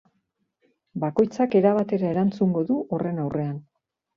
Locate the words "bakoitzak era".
1.03-1.75